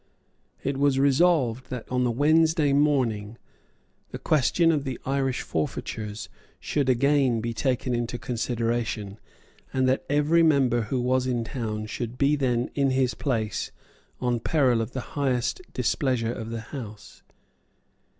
[0.63, 3.37] It was resolved that on the Wednesday morning
[4.09, 6.27] the question of the Irish forfeitures
[6.59, 9.19] should again be taken into consideration,
[9.71, 13.71] and that every member who was in town should be then in his place
[14.19, 17.21] on peril of the highest displeasure of the House.